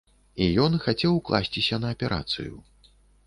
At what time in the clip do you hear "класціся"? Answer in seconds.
1.27-1.79